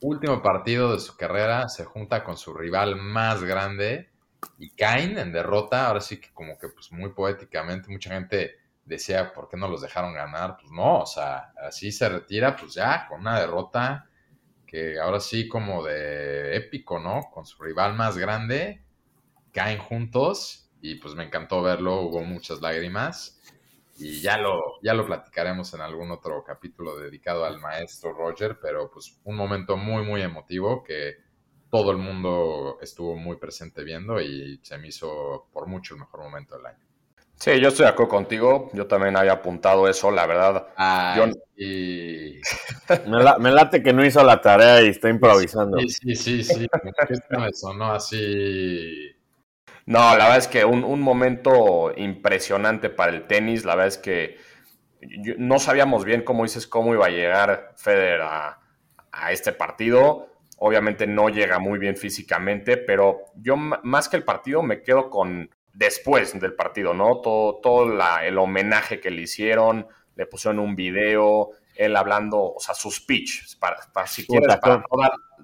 [0.00, 4.10] último partido de su carrera, se junta con su rival más grande
[4.58, 5.88] y caen en derrota.
[5.88, 9.82] Ahora sí que como que pues muy poéticamente mucha gente decía, ¿por qué no los
[9.82, 10.56] dejaron ganar?
[10.58, 14.08] Pues no, o sea, así se retira, pues ya, con una derrota
[14.76, 17.30] que ahora sí como de épico, ¿no?
[17.32, 18.84] Con su rival más grande,
[19.50, 23.40] caen juntos y pues me encantó verlo, hubo muchas lágrimas
[23.96, 28.90] y ya lo, ya lo platicaremos en algún otro capítulo dedicado al maestro Roger, pero
[28.90, 31.14] pues un momento muy, muy emotivo que
[31.70, 36.20] todo el mundo estuvo muy presente viendo y se me hizo por mucho el mejor
[36.20, 36.85] momento del año.
[37.38, 38.70] Sí, yo estoy de acuerdo contigo.
[38.72, 40.66] Yo también había apuntado eso, la verdad.
[41.56, 42.40] y...
[43.40, 45.78] me, late que no hizo la tarea y está improvisando.
[45.80, 46.44] Sí, sí, sí.
[46.44, 46.66] sí.
[47.30, 49.16] me sonó así
[49.86, 53.64] no, la verdad es que un, momento impresionante para el tenis.
[53.64, 54.36] La verdad es que
[55.38, 58.58] no sabíamos bien, cómo dices, cómo iba a llegar Federer a,
[59.30, 60.28] este partido.
[60.58, 65.50] Obviamente no llega muy bien físicamente, pero yo más que el partido me quedo con
[65.76, 67.20] después del partido, ¿no?
[67.20, 67.84] Todo, todo
[68.22, 73.58] el homenaje que le hicieron, le pusieron un video, él hablando, o sea, su speech,
[73.58, 74.82] para, si quieres, para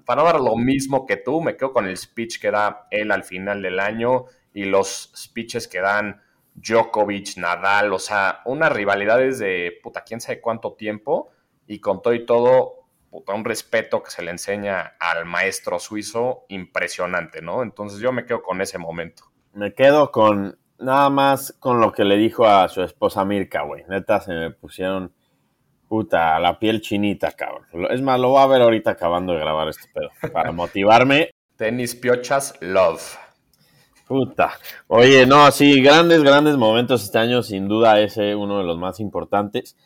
[0.05, 3.11] para no dar lo mismo que tú, me quedo con el speech que da él
[3.11, 6.21] al final del año y los speeches que dan
[6.55, 11.31] Djokovic, Nadal, o sea, unas rivalidades de puta, quién sabe cuánto tiempo
[11.67, 16.45] y con todo y todo, puta, un respeto que se le enseña al maestro suizo
[16.49, 17.63] impresionante, ¿no?
[17.63, 19.32] Entonces yo me quedo con ese momento.
[19.53, 23.83] Me quedo con nada más con lo que le dijo a su esposa Mirka, güey.
[23.87, 25.13] Neta, se me pusieron
[25.93, 27.67] Puta, la piel chinita, cabrón.
[27.91, 30.09] Es más, lo voy a ver ahorita acabando de grabar este pedo.
[30.33, 31.29] Para motivarme.
[31.55, 33.15] Tenis Piochas Love.
[34.07, 34.53] Puta.
[34.87, 37.43] Oye, no, sí, grandes, grandes momentos este año.
[37.43, 39.77] Sin duda, ese uno de los más importantes.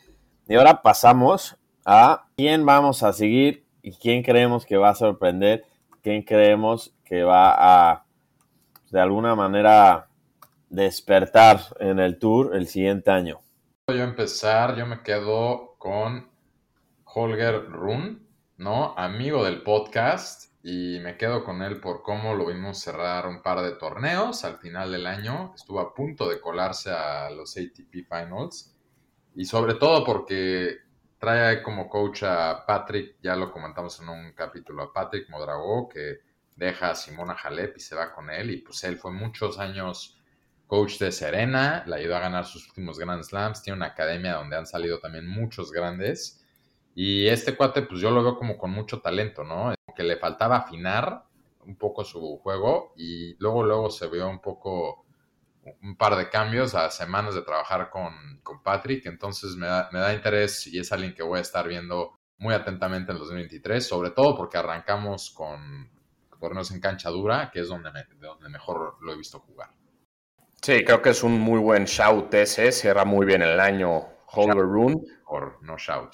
[0.48, 5.66] Y ahora pasamos a quién vamos a seguir y quién creemos que va a sorprender.
[6.04, 7.52] Quién creemos que va
[7.92, 8.06] a,
[8.90, 10.08] de alguna manera,
[10.70, 13.42] despertar en el tour el siguiente año.
[13.88, 16.30] Yo empezar, yo me quedo con
[17.06, 18.94] Holger Run, ¿no?
[18.98, 23.62] Amigo del podcast y me quedo con él por cómo lo vimos cerrar un par
[23.62, 25.54] de torneos al final del año.
[25.56, 28.76] Estuvo a punto de colarse a los ATP Finals
[29.36, 30.78] y sobre todo porque
[31.18, 36.18] trae como coach a Patrick, ya lo comentamos en un capítulo, a Patrick Modragó, que
[36.58, 40.20] deja a Simona Halep y se va con él y pues él fue muchos años
[40.66, 44.58] coach de Serena, le ayudó a ganar sus últimos Grand Slams, tiene una academia donde
[44.58, 46.44] han salido también muchos grandes.
[46.94, 49.74] Y este cuate, pues yo lo veo como con mucho talento, ¿no?
[49.96, 51.24] Que le faltaba afinar
[51.66, 55.06] un poco su juego y luego, luego se vio un poco
[55.82, 60.00] un par de cambios a semanas de trabajar con, con Patrick, entonces me da, me
[60.00, 64.12] da, interés y es alguien que voy a estar viendo muy atentamente en 2023, sobre
[64.12, 65.90] todo porque arrancamos con
[66.40, 69.70] torneos en cancha dura, que es donde, donde mejor lo he visto jugar.
[70.62, 74.64] Sí, creo que es un muy buen shout ese, cierra muy bien el año Holger
[74.64, 74.98] Rune.
[75.62, 76.14] no shout.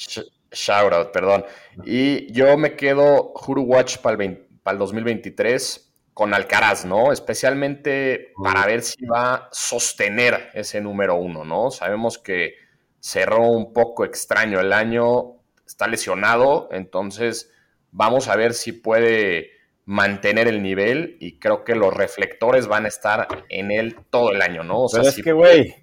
[0.51, 1.45] shout out, perdón.
[1.85, 7.11] Y yo me quedo Huru Watch para el, 2023 con Alcaraz, ¿no?
[7.11, 11.71] Especialmente para ver si va a sostener ese número uno, ¿no?
[11.71, 12.55] Sabemos que
[12.99, 17.51] cerró un poco extraño el año, está lesionado, entonces
[17.91, 19.52] vamos a ver si puede
[19.85, 24.41] mantener el nivel y creo que los reflectores van a estar en él todo el
[24.41, 24.83] año, ¿no?
[24.83, 25.75] O sea, es que, güey,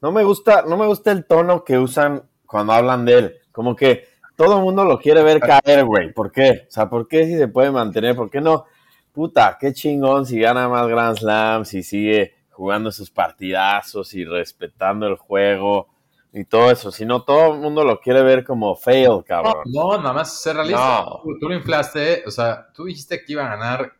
[0.00, 3.36] no me gusta, no me gusta el tono que usan cuando hablan de él.
[3.52, 4.04] Como que
[4.36, 6.12] todo el mundo lo quiere ver caer, güey.
[6.12, 6.66] ¿Por qué?
[6.68, 8.16] O sea, ¿por qué si se puede mantener?
[8.16, 8.66] ¿Por qué no?
[9.12, 15.06] Puta, qué chingón si gana más Grand Slams, si sigue jugando sus partidazos y respetando
[15.06, 15.88] el juego
[16.32, 19.64] y todo eso, Si no, todo el mundo lo quiere ver como fail, cabrón.
[19.66, 21.04] No, nada más ser realista.
[21.40, 23.92] Tú, lo inflaste, o sea, tú dijiste que iba a ganar,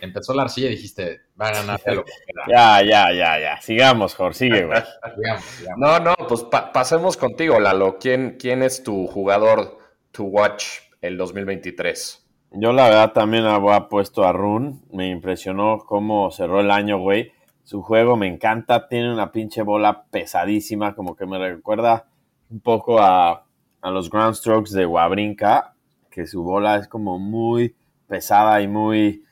[0.00, 1.80] empezó la arcilla y dijiste, va a ganar
[2.48, 3.60] Ya, ya, ya, ya.
[3.60, 4.82] Sigamos, Jorge, sigue, güey.
[5.76, 7.98] No, no, pues pasemos contigo, Lalo.
[7.98, 9.78] ¿Quién, ¿Quién es tu jugador
[10.10, 10.64] to watch
[11.00, 12.26] el 2023?
[12.52, 14.82] Yo la verdad también había puesto a Run.
[14.92, 17.32] Me impresionó cómo cerró el año, güey
[17.70, 22.04] su juego me encanta, tiene una pinche bola pesadísima, como que me recuerda
[22.50, 23.46] un poco a,
[23.84, 25.76] los Grand Strokes de Wabrinka,
[26.10, 27.76] que su bola es como muy
[28.08, 29.22] pesada y muy,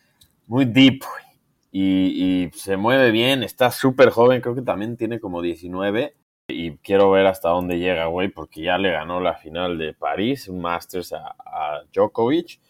[0.47, 1.01] muy deep,
[1.73, 6.15] y, y, se mueve bien, está súper joven, creo que también tiene como 19
[6.47, 10.49] y quiero ver hasta dónde llega, güey, porque ya le ganó la final de París,
[10.49, 12.61] un Masters a, Djokovic,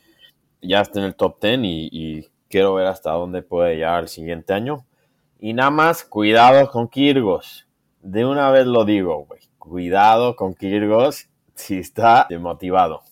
[0.63, 4.55] ya está en el top 10 y, quiero ver hasta dónde puede llegar el siguiente
[4.55, 4.88] año.
[5.39, 7.67] Y nada más, cuidado con Kirgos.
[8.01, 9.41] De una vez lo digo, güey.
[9.59, 13.03] Cuidado con Kirgos si está motivado.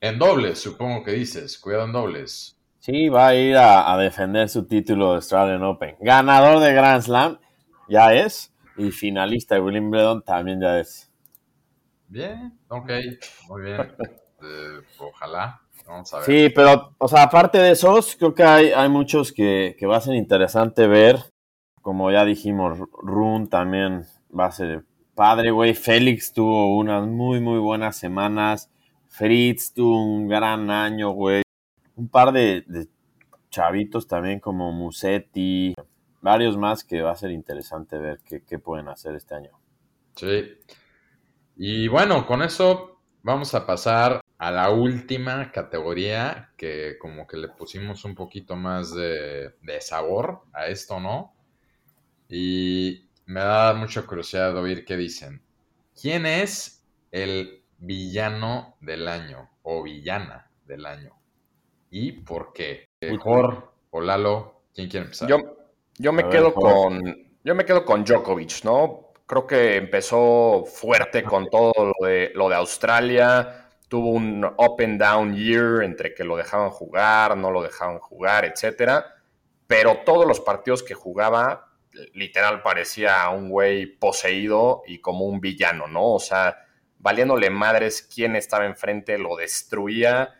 [0.00, 1.58] En dobles, supongo que dices.
[1.58, 2.56] Cuidado en dobles.
[2.78, 5.96] Sí, va a ir a, a defender su título de Australian Open.
[6.00, 7.38] Ganador de Grand Slam,
[7.88, 11.10] ya es y finalista de Wimbledon también ya es.
[12.08, 12.90] Bien, ok,
[13.48, 13.96] muy bien.
[14.42, 15.62] Eh, ojalá.
[15.86, 16.26] Vamos a ver.
[16.26, 19.96] Sí, pero, o sea, aparte de esos, creo que hay, hay muchos que, que va
[19.96, 21.16] a ser interesante ver.
[21.86, 25.72] Como ya dijimos, Rune también va a ser padre, güey.
[25.74, 28.70] Félix tuvo unas muy, muy buenas semanas.
[29.06, 31.42] Fritz tuvo un gran año, güey.
[31.94, 32.64] Un par de
[33.50, 35.74] chavitos también como Musetti
[36.26, 39.52] varios más que va a ser interesante ver qué, pueden hacer este año.
[40.16, 40.58] Sí.
[41.56, 47.48] Y bueno, con eso vamos a pasar a la última categoría que como que le
[47.48, 51.35] pusimos un poquito más de, sabor a esto, ¿no?
[52.28, 55.42] Y me da mucha curiosidad oír qué dicen.
[56.00, 61.12] ¿Quién es el villano del año o villana del año?
[61.90, 62.88] ¿Y por qué?
[63.00, 65.28] Mejor o Lalo, ¿quién quiere empezar?
[65.28, 65.38] Yo,
[65.98, 67.26] yo me quedo con.
[67.44, 69.12] Yo me quedo con Djokovic, ¿no?
[69.24, 73.68] Creo que empezó fuerte con todo lo de, lo de Australia.
[73.88, 78.44] Tuvo un up and down year entre que lo dejaban jugar, no lo dejaban jugar,
[78.44, 79.06] etcétera.
[79.68, 81.75] Pero todos los partidos que jugaba,
[82.14, 86.14] literal parecía un güey poseído y como un villano, ¿no?
[86.14, 86.58] O sea,
[86.98, 90.34] valiéndole madres quién estaba enfrente, lo destruía,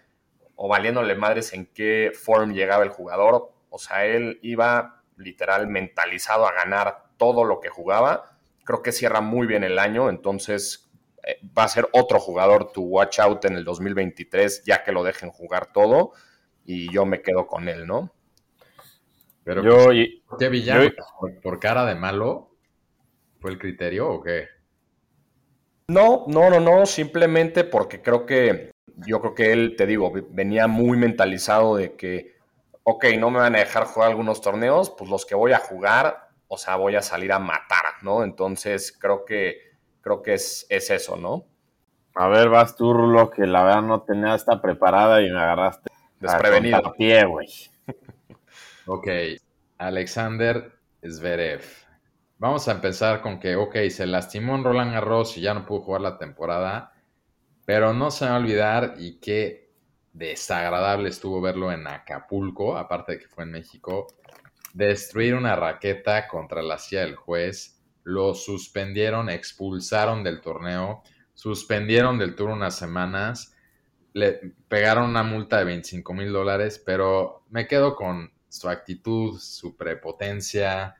[0.56, 3.52] o valiéndole madres en qué form llegaba el jugador.
[3.68, 8.38] O sea, él iba literal mentalizado a ganar todo lo que jugaba.
[8.64, 10.90] Creo que cierra muy bien el año, entonces
[11.22, 15.04] eh, va a ser otro jugador to watch out en el 2023, ya que lo
[15.04, 16.12] dejen jugar todo,
[16.64, 18.12] y yo me quedo con él, ¿no?
[19.46, 20.08] Pero yo,
[20.40, 20.90] ¿qué villano?
[21.40, 22.50] ¿Por cara de malo?
[23.38, 24.48] ¿Fue el criterio o qué?
[25.86, 28.72] No, no, no, no, simplemente porque creo que
[29.06, 32.34] yo creo que él, te digo, venía muy mentalizado de que
[32.82, 36.28] ok, no me van a dejar jugar algunos torneos, pues los que voy a jugar,
[36.48, 38.24] o sea, voy a salir a matar, ¿no?
[38.24, 39.60] Entonces creo que,
[40.00, 41.44] creo que es, es eso, ¿no?
[42.16, 45.88] A ver, vas tú, Rulo, que la verdad no tenía esta preparada y me agarraste
[46.18, 46.92] desprevenido.
[46.98, 47.46] pie, güey.
[48.86, 49.08] Ok,
[49.78, 50.72] Alexander
[51.02, 51.62] Zverev.
[52.38, 55.80] Vamos a empezar con que, ok, se lastimó en Roland Garros y ya no pudo
[55.80, 56.92] jugar la temporada,
[57.64, 59.72] pero no se va a olvidar y que
[60.12, 64.06] desagradable estuvo verlo en Acapulco, aparte de que fue en México,
[64.72, 71.02] destruir una raqueta contra la silla del juez, lo suspendieron, expulsaron del torneo,
[71.34, 73.54] suspendieron del tour unas semanas,
[74.12, 79.76] le pegaron una multa de 25 mil dólares, pero me quedo con su actitud, su
[79.76, 80.96] prepotencia,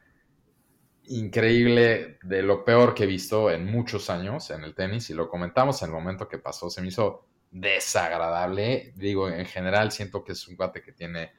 [1.05, 5.29] increíble, de lo peor que he visto en muchos años en el tenis, y lo
[5.29, 8.93] comentamos en el momento que pasó, se me hizo desagradable.
[8.97, 11.33] Digo, en general siento que es un cuate que tiene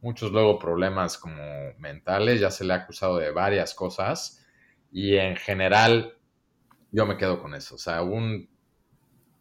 [0.00, 1.42] muchos luego problemas como
[1.78, 4.46] mentales, ya se le ha acusado de varias cosas
[4.90, 6.16] y en general
[6.90, 7.74] yo me quedo con eso.
[7.74, 8.48] O sea, un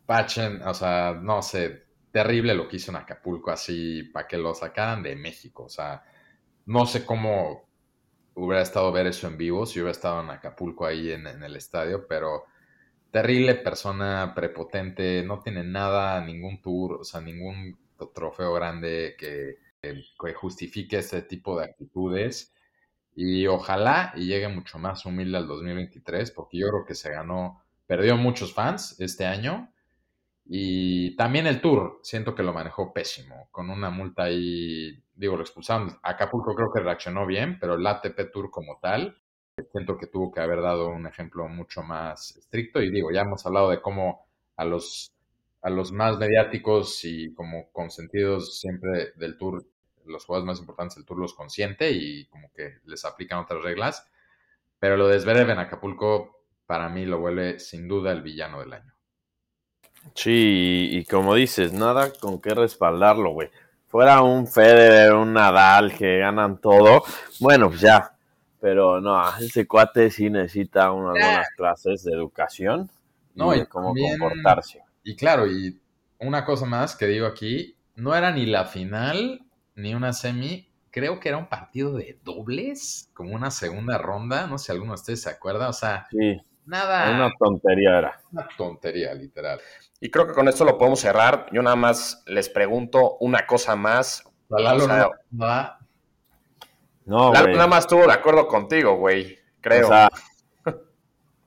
[0.06, 4.54] Pachen, o sea, no sé, terrible lo que hizo en Acapulco así para que lo
[4.54, 5.66] sacaran de México.
[5.66, 6.02] O sea,
[6.68, 7.68] no sé cómo
[8.36, 12.08] hubiera estado ver eso en vivo si hubiera estado en Acapulco ahí en el estadio,
[12.08, 12.46] pero
[13.12, 17.78] terrible persona, prepotente, no tiene nada, ningún tour, o sea, ningún
[18.14, 19.58] trofeo grande que,
[20.36, 22.54] justifique este tipo de actitudes.
[23.16, 27.64] Y ojalá y llegue mucho más humilde al 2023, porque yo creo que se ganó,
[27.88, 29.74] perdió muchos fans este año.
[30.46, 35.42] Y también el tour, siento que lo manejó pésimo, con una multa ahí, digo, lo
[35.42, 36.00] expulsaron.
[36.04, 39.18] Acapulco creo que reaccionó bien, pero el ATP Tour como tal,
[39.72, 43.46] siento que tuvo que haber dado un ejemplo mucho más estricto y digo, ya hemos
[43.46, 45.12] hablado de cómo a los,
[45.62, 49.66] a los más mediáticos y como consentidos siempre del tour,
[50.06, 54.08] los jugadores más importantes del tour los consiente y como que les aplican otras reglas,
[54.80, 58.74] pero lo de Zverev en Acapulco para mí lo vuelve sin duda el villano del
[58.74, 58.94] año.
[60.14, 63.50] Sí, y, como dices, nada con qué respaldarlo, güey.
[63.88, 67.04] Fuera un Federer, un Nadal que ganan todo,
[67.40, 68.12] bueno, pues ya,
[68.60, 72.90] pero no, ese cuate sí necesita unas buenas clases de educación
[73.36, 74.82] no, y, cómo comportarse.
[75.04, 75.80] Y claro, y
[76.20, 79.42] una cosa más que digo aquí, no era ni la final
[79.76, 80.68] ni una semi.
[80.92, 84.48] Creo que era un partido de dobles, como una segunda ronda.
[84.48, 85.70] No sé si alguno de ustedes se acuerda.
[85.70, 87.10] O sea, Sí, nada.
[87.12, 88.20] una tontería era.
[88.32, 89.60] Una tontería, literal.
[90.00, 91.48] Y creo que con esto lo podemos cerrar.
[91.52, 94.24] Yo nada más les pregunto una cosa más.
[94.50, 95.78] Lalo O sea, no-
[97.06, 99.40] no Lalo nada más estuvo de acuerdo contigo, güey.
[99.62, 99.88] Creo.
[99.88, 100.10] O sea,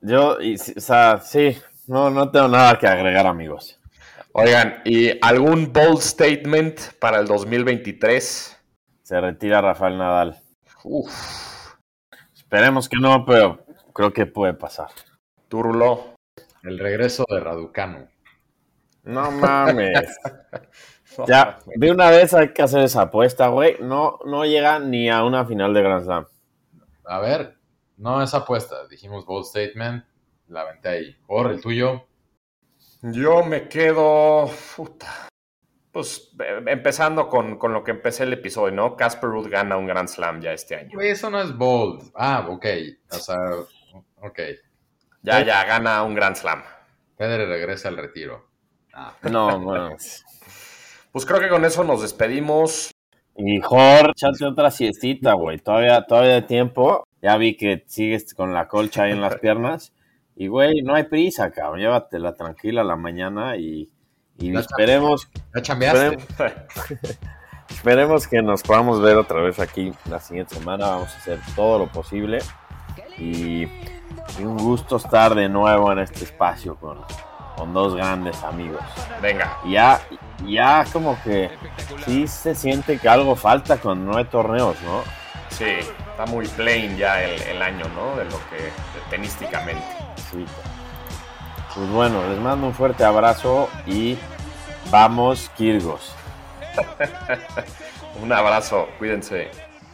[0.01, 1.57] yo, y o sea, sí,
[1.87, 3.79] no, no tengo nada que agregar, amigos.
[4.33, 8.57] Oigan, ¿y algún bold statement para el 2023?
[9.03, 10.39] Se retira Rafael Nadal.
[10.83, 11.11] Uf,
[12.33, 14.89] Esperemos que no, pero creo que puede pasar.
[15.51, 16.15] Tú, Rulo.
[16.63, 18.07] El regreso de Raducanu.
[19.03, 20.17] No mames.
[21.27, 23.75] ya, de una vez hay que hacer esa apuesta, güey.
[23.81, 26.25] No, no llega ni a una final de Grand Slam.
[27.03, 27.57] A ver,
[27.97, 28.87] no es apuesta.
[28.87, 30.05] Dijimos bold statement.
[30.47, 31.15] La aventé ahí.
[31.27, 32.07] Por el tuyo.
[33.01, 34.49] Yo me quedo.
[34.77, 35.27] puta.
[35.91, 38.95] Pues eh, empezando con, con lo que empecé el episodio, ¿no?
[38.95, 40.91] Casper Ruud gana un Grand Slam ya este año.
[40.93, 42.09] Güey, Eso no es bold.
[42.15, 42.65] Ah, ok.
[43.11, 43.37] O sea,
[44.21, 44.39] ok.
[45.23, 46.63] Ya, ya, gana un Grand Slam.
[47.17, 48.47] Federer regresa al retiro.
[48.93, 50.25] Ah, No, mames.
[51.11, 52.89] Pues creo que con eso nos despedimos.
[53.35, 55.57] Y Jor, échate otra siestita, güey.
[55.59, 57.05] Todavía, todavía hay tiempo.
[57.21, 59.91] Ya vi que sigues con la colcha ahí en las piernas.
[60.37, 61.81] Y, güey, no hay prisa, cabrón.
[61.81, 63.91] Llévatela tranquila a la mañana y,
[64.37, 66.15] y esperemos, ¿Ya chambeaste?
[66.15, 66.57] esperemos,
[67.69, 70.87] esperemos que nos podamos ver otra vez aquí la siguiente semana.
[70.91, 72.39] Vamos a hacer todo lo posible.
[73.17, 73.65] Y,
[74.39, 76.99] y un gusto estar de nuevo en este espacio con,
[77.55, 78.81] con dos grandes amigos.
[79.21, 79.57] Venga.
[79.65, 80.01] Ya,
[80.45, 81.51] ya como que
[82.05, 85.03] sí se siente que algo falta con nueve torneos, ¿no?
[85.49, 85.65] Sí,
[86.11, 88.15] está muy plain ya el, el año, ¿no?
[88.15, 88.71] De lo que, de
[89.09, 89.83] tenísticamente.
[90.31, 90.45] Sí.
[91.75, 94.17] Pues bueno, les mando un fuerte abrazo y
[94.89, 96.13] vamos, Kirgos.
[98.21, 99.49] Un abrazo, cuídense.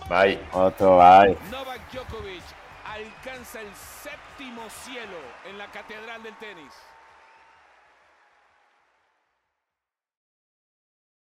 [0.09, 0.39] Bye.
[0.53, 1.37] Otro bye.
[1.51, 2.43] Novak Djokovic
[2.85, 3.67] alcanza el
[4.37, 6.73] séptimo cielo en la catedral del tenis.